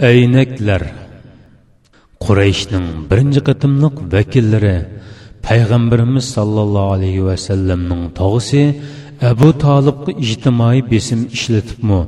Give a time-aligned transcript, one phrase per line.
[0.00, 0.82] aynaklar.
[2.24, 4.76] Qurayshning birinchi qitimliq vakillari
[5.46, 8.62] payg'ambarimiz sollallohu alayhi vasallamning tog'isi
[9.30, 12.00] abu tolibga ijtimoiy besim ishlatibmi?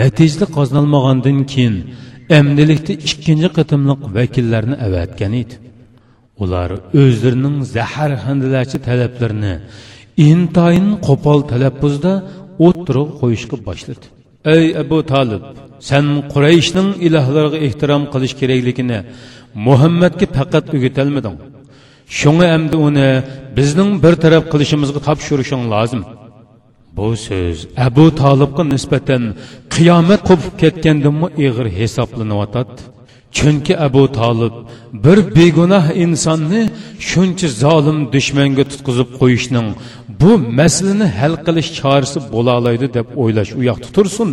[0.00, 1.76] Natijada qozonolmagandan keyin
[2.38, 5.54] amdilikda ikkinchi qitimliq vakillarni avatgan edi.
[6.42, 6.70] Ular
[7.02, 9.54] o'zlarining zahar handilachi talablarini
[10.30, 12.12] intayin qo'pol talaffuzda
[12.66, 14.04] o'ttirib qo'yishga boshladi.
[14.56, 15.44] Ey abu tolib
[15.88, 18.98] sen qurayshning ilohlariga ehtirom qilish kerakligini
[19.66, 21.36] muhammadga faqat o'rgatolmading
[22.18, 23.08] shunga endi uni
[23.58, 26.02] bizning bir taraf qilishimizga topshirishing lozim.
[26.96, 29.22] Bu so'z abu tolibga nisbatan
[29.74, 32.80] qiyomat qo'pib ketgandimi ig'ir hisoblanyotadi
[33.36, 34.54] chunki abu tolib
[35.04, 36.62] bir begunoh insonni
[37.10, 39.68] shuncha zolim dushmanga tutqizib qo'yishning
[40.20, 44.30] bu masalani hal qilish chorasi bo'la oladi deb o'ylash u yoqda tursin.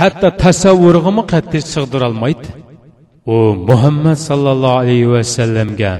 [0.00, 2.48] Hatto tasavvurig'imi qattiq sig'dirolmaydi.
[3.34, 3.36] U
[3.70, 5.92] muhammad sallallohu alayhi vasallamga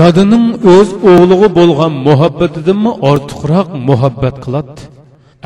[0.00, 4.80] dodining o'z o'g'liga bo'lgan muhabbatidanmi ortiqroq muhabbat qiladi?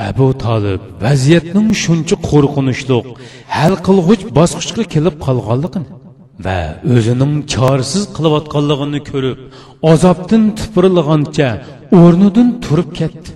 [0.08, 3.06] Abu tolib vaziyatning shuncha qo'rqinchliq
[3.56, 5.88] hal qilg'uch bosqichga kelib qolganligini
[6.46, 6.58] va
[6.96, 9.38] o'zining chorasiz qilayotganligini ko'rib
[9.92, 11.48] azobdan tupurlagancha
[12.00, 13.30] o'rnidan turib ketdi.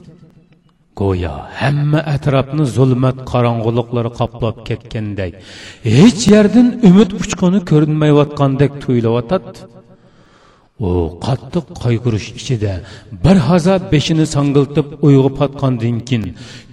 [1.00, 5.32] Go'yo hamma atrofni zulmat qorong'uliqlari qoplab ketgandek
[5.96, 9.58] hech yerdan umid uchquni ko'rinmayotgandek tuyulayotadi.
[10.86, 10.90] U
[11.26, 12.72] qattiq qayg'urish ichida
[13.24, 16.24] bir haza beshini sangiltib uyg'ib yotgandan keyin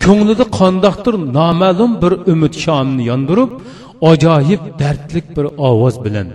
[0.06, 3.52] ko'nglida qandoqdir noma'lum bir umid shomni yondirib
[4.12, 6.28] ajoyib dardlik bir ovoz bilan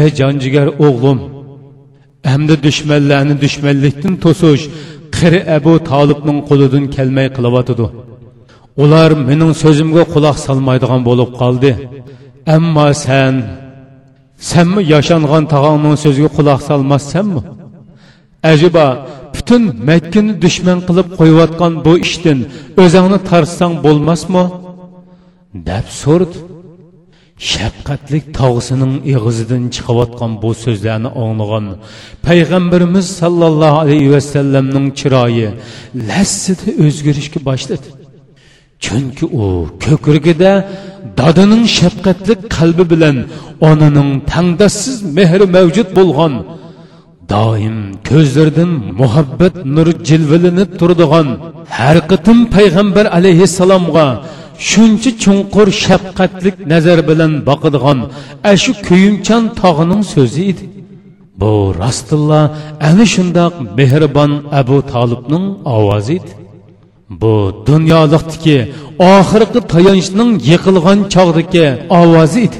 [0.00, 1.20] ey jonjigar o'g'lim
[2.30, 4.64] hamda dushmanlarni dushmanlikdan to'sish
[5.22, 7.86] qiri abu tolibning qo'lidan kelmay qilyotidi
[8.82, 11.70] ular mening so'zimga quloq solmaydigan bo'lib qoldi.
[12.56, 13.34] Ammo sen
[14.50, 17.42] sanmi yashangan tog'angning so'ziga quloq solmassanmi?
[18.52, 18.86] Ajiba
[19.34, 22.38] butun makkani dushman qilib qo'yayotgan bu ishdan
[22.82, 24.44] o'zingni tarsang bo'lmasmi?
[25.68, 26.36] Deb so'rdi
[27.38, 31.66] shafqatlik tog'sining eg'izidan chiqayotgan bu so'zlarni anglagan
[32.26, 35.48] payg'ambarimiz sollallohu alayhi vasallamning chiroyi
[36.10, 37.88] lassida o'zgarishga boshladi.
[38.84, 39.44] Chunki u
[39.84, 40.52] ko'krigida
[41.18, 43.16] dodining shafqatli qalbi bilan
[43.70, 46.34] onaning tangdassiz mehri mavjud bo'lgan
[47.32, 47.76] doim
[48.08, 51.28] ko'zlaridan muhabbat nuri jilvilinib turadigan
[51.76, 54.06] har qitim payg'ambar alayhissalomga
[54.70, 57.98] shuncha chunqur shafqatlik nazar bilan boqadigan
[58.52, 60.64] ashu kuyimchan tog'ining so'zi edi.
[61.40, 61.52] Bu
[61.82, 62.40] rostilla
[62.88, 65.46] ana shundoq mehribon abu tolibning
[65.76, 66.32] ovozi edi.
[67.20, 67.34] Bu
[67.68, 68.58] dunyolikdiki
[69.14, 71.66] oxirgi tayanchning yiqilgan chog'dagi
[72.00, 72.58] ovozi edi.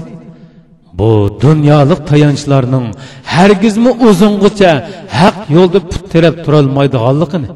[0.98, 1.10] Bu
[1.42, 2.86] dunyolik tayanchlarning
[3.34, 4.72] hargizmi uzungacha
[5.18, 7.48] haq yo'lda put terab turolmaydiganligini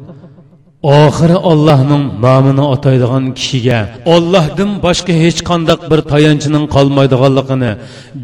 [0.83, 3.79] oxiri ollohning nomini ataydigan kishiga
[4.15, 7.71] ollohdan boshqa hech qandaq bir tayanchining qolmaydiganligini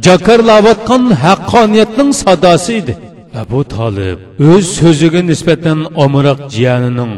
[0.05, 2.93] jakarlayotgan haqqoniyatning sadosi edi.
[3.41, 4.17] Abu tolib
[4.51, 7.11] o'z so'ziga nisbatan omiroq jiyanining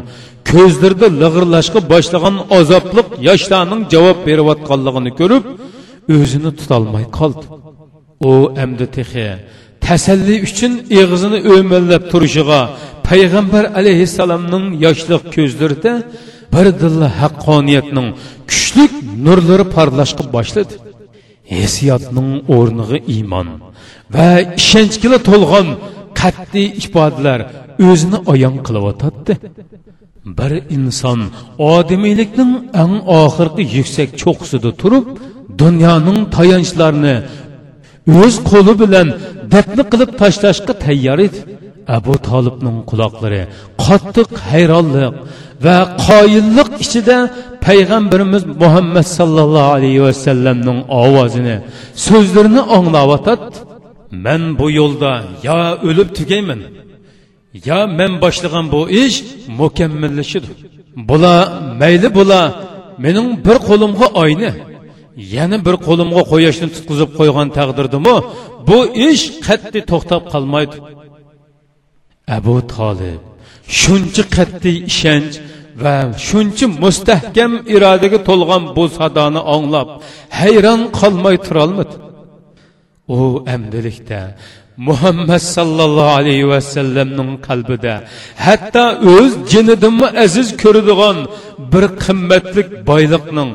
[0.50, 5.44] ko'zlarida lig'irlashga boshlagan azobliq yoshlarning javob berayotganligini ko'rib
[6.16, 7.44] o'zini tutolmay qoldi.
[8.30, 8.32] U
[8.62, 9.26] amdi tehi
[9.86, 12.60] tasalli uchun eg'zini o'mallab turishiga
[13.08, 15.92] payg'ambar alayhissalomning yoshliq ko'zlarida
[16.54, 18.08] birdilla haqqoniyatning
[18.50, 18.92] kuchlik
[19.26, 20.74] nurlari porlashga boshladi.
[21.58, 23.48] Hissiyotning o'rniga iymon
[24.14, 24.28] va
[24.60, 25.68] ishonchga to'lgan
[26.20, 27.40] qat'iy ifodalar
[27.88, 29.32] o'zini ayon qilayotadi
[30.38, 31.20] bir inson
[31.74, 32.52] odimiylikning
[32.82, 35.06] eng oxirgi yuksak cho'qqisida turib
[35.62, 37.16] dunyoning tayanchlarini
[38.20, 39.08] o'z qo'li bilan
[39.54, 41.38] dafni qilib tashlashga tayyor edi.
[41.96, 43.42] Abu tolibning quloqlari
[43.84, 45.14] qattiq hayronlik
[45.64, 45.76] va
[46.06, 47.16] qoyillik ichida
[47.66, 51.56] payg'ambarimiz muhammad sallallohu alayhi vasallamning ovozini
[52.06, 53.42] so'zlarini anglayotad
[54.24, 55.12] man bu yo'lda
[55.46, 56.60] yo o'lib tugayman
[57.68, 59.16] yo men boshlagan bu ish
[59.60, 60.50] mukammallashidi
[61.08, 61.40] bular
[61.80, 62.46] mayli bular
[63.04, 64.50] mening bir qo'limga oyni
[65.34, 68.16] yana bir qo'limga quyoshni tutqizib qo'ygan taqdirdimi
[68.68, 68.78] bu
[69.08, 70.76] ish qat'iy to'xtab qolmaydi.
[72.34, 73.22] Abu tolib
[73.80, 75.34] shuncha qat'iy ishonch
[75.82, 75.94] va
[76.28, 79.88] shuncha mustahkam irodaga to'lgan bu sadoni anglab
[80.40, 81.94] hayron qolmay turolmadi
[83.16, 83.18] u
[83.54, 84.20] amdilikda
[84.88, 87.94] muhammad sallallohu alayhi vasallamning qalbida
[88.46, 88.84] hatto
[89.14, 91.18] o'z jinidimi aziz ko'radigan
[91.72, 93.50] bir qimmatlik boyliqning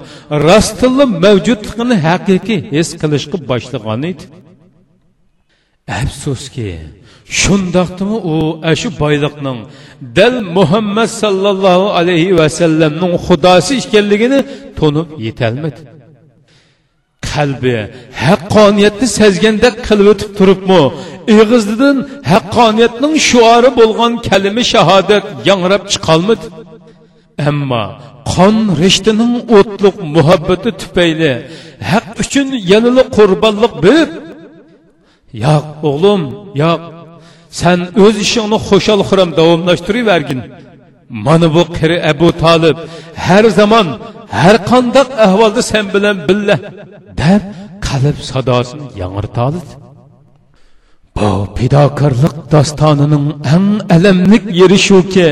[0.47, 4.23] rostili mavjudligini haqiqiy his qilishga boshlagan edi.
[6.00, 6.70] Afsuski
[7.40, 8.36] shundoqdimi u
[8.82, 9.60] shu boyliqning
[10.18, 14.40] dal muhammad sallallohu alayhi vasallamning xudosi ekanligini
[14.80, 15.82] to'nib yetolmadi
[17.32, 17.76] qalbi
[18.26, 20.84] haqqoniyatni sezgandek qilib o'tib turibmi?
[21.34, 21.98] Ig'izdidan
[22.32, 26.46] haqqoniyatning shuori bo'lgan kalima shahodat yangrab chiqolmadi
[27.50, 27.86] ammo
[28.34, 31.34] qon rishtining o'tliq muhabbati tufayli
[31.92, 34.12] haq uchun yanada qurbonlik berib
[35.45, 36.22] yo'q o'g'lim
[36.62, 36.81] yo'q
[37.60, 40.39] san o'z ishingni xo'shal xuram davomlashtiravergin
[41.25, 42.78] mana bu qiri abu tolib
[43.25, 43.88] har zamon
[44.42, 46.56] har qandoq ahvolda sen bilan billa
[47.22, 47.44] deb
[47.88, 49.72] qalb sadosini yangirtoldi
[51.18, 53.25] bu fidokorlik dostonining
[53.56, 55.28] eng alamlik yeri shuki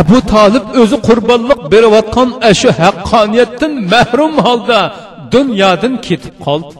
[0.00, 2.28] abu tolib o'zi qurbonlik berayotgan
[2.60, 4.80] shu haqqoniyatdan mahrum holda
[5.34, 6.79] dunyodan ketib qoldi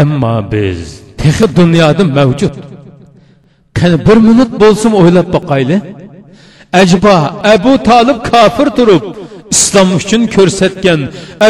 [0.00, 0.80] ammo biz
[1.20, 2.54] texi dunyoda mavjud.
[3.78, 5.76] Qani bir minut bo'lsin o'ylab boqayli
[6.80, 7.14] ajbo
[7.54, 9.04] abu tolib kofir turib
[9.54, 11.00] islom uchun ko'rsatgan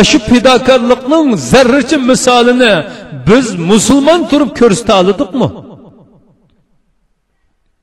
[0.08, 2.74] shu fidokorlikning zarracha misolini
[3.28, 5.48] biz musulmon turib ko'rsata oldikmi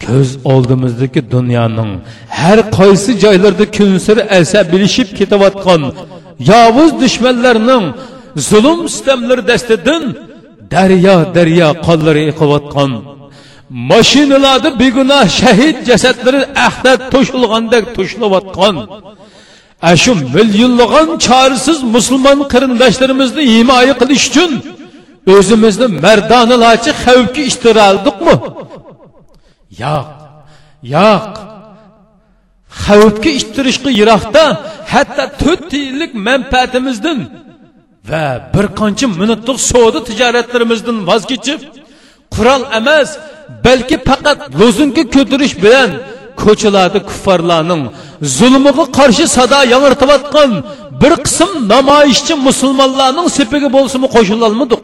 [0.05, 1.91] ko'z oldimizdagi dunyoning
[2.39, 3.91] har qaysi joylarda kun
[4.39, 5.81] asa bilishib ketayotgan
[6.51, 7.85] yovuz dushmanlarning
[8.49, 10.03] zulm sitamlari dastidan
[10.73, 12.91] daryo daryo qonlari iqiyotgan
[13.91, 18.75] mashinalarda begunoh shahid jasadlari ahdat to'shilgandek to'shilayotgan
[20.03, 24.51] shu millionlagan chorasiz musulmon qarindoshlarimizni himoya qilish uchun
[25.35, 28.35] o'zimizni mardonalachi xavfga ishtiraldikmi
[29.83, 30.05] yo'q
[30.95, 31.33] yo'q.
[32.83, 34.43] Xavfga ishtirishga yiroqda
[34.93, 37.19] hatto to'rt yillik manfaatimizdan
[38.11, 41.59] va bir qancha minutlik savdo tijoratlarimizdan voz kechib
[42.35, 43.09] qurol emas
[43.65, 45.89] balki faqat lozunka ko'tarish bilan
[46.43, 47.81] ko'chalarda kuffarlarning
[48.37, 50.51] zulmiga qarshi sado yangirtayotgan
[51.01, 54.81] bir qism namoyishchi musulmonlarning sepiga bo'lsimi qo'shilolmadik?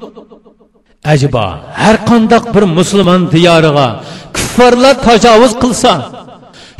[1.14, 1.46] Ajaba
[1.84, 3.88] har qandoq bir musulmon diyoriga
[4.36, 5.92] kuffarlar tajovuz qilsa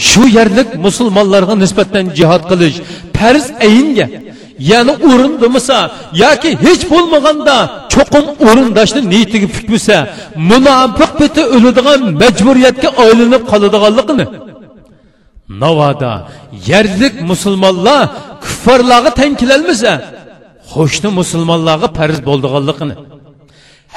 [0.10, 2.78] shu yerlik musulmonlarga nisbatan jihod qilish
[3.18, 4.08] farz ayinga
[4.72, 4.94] ya'ni
[5.42, 5.78] bo'lmasa
[6.24, 7.56] yoki hech bo'lmaganda
[7.94, 9.98] cho'qim o'rindoshni niyatiga pukmasa
[10.50, 14.26] munofiq biti o'ladigan majburiyatga aylanib qoladiganligini.
[15.64, 16.14] Navoda
[16.70, 18.02] yerlik musulmonlar
[18.44, 19.92] kuffarlarga tang kelolmasa
[20.74, 22.96] qo'shni musulmonlarga farz bo'ldiganligini.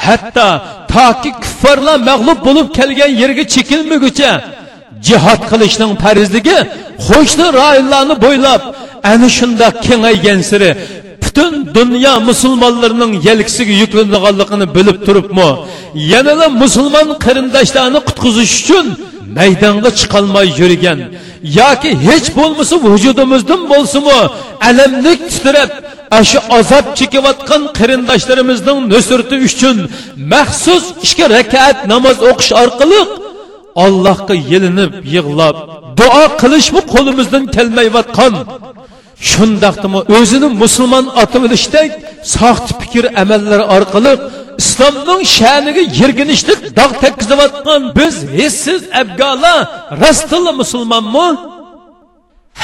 [0.07, 0.49] Hatto
[0.95, 4.33] toki kuffarlar mag'lub bo'lib kelgan yerga chekilmaguncha
[5.07, 6.59] jihod qilishning farzligi
[7.09, 8.63] qo'shni rayonlarni bo'ylab
[9.13, 10.71] ana shundoq kengaygan siri
[11.23, 15.51] butun dunyo musulmonlarining yelkisiga yuklanganligini bilib turibmi
[16.13, 18.87] yanada musulmon qarindoshlarni qutqizish uchun
[19.39, 20.99] maydonga chiqolmay yurgan
[21.61, 24.19] yoki hech bo'lmasa vujudimizdan bo'lsimi
[24.69, 25.71] alamlik titrab
[26.31, 29.77] shu azob chekayotgan qarindoshlarimizning nusrati uchun
[30.33, 33.01] maxsus ikki rakat namoz o'qish orqali
[33.85, 35.57] allohga yelinib yig'lab
[35.99, 38.35] duo qilishmi qo'limizdan kelmayotgan
[39.31, 40.01] shundoqdimi?
[40.19, 41.91] O'zini musulmon otib olishdek
[42.35, 44.13] soxta fikr amallar orqali
[44.63, 49.59] islomning sha'niga yirginishlik dog' tekkizayotgan biz hissiz abgolar
[50.03, 51.29] rostilla musulmonmi?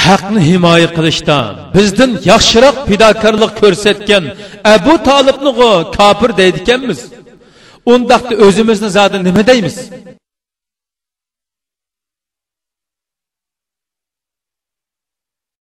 [0.05, 1.39] Haqni himoya qilishda
[1.77, 4.25] bizdan yaxshiroq fidokorlik ko'rsatgan
[4.75, 5.53] abu tolibni
[5.99, 7.01] kofir deydikanmiz.
[7.93, 9.77] Undaqda o'zimizni zodi nima deymiz?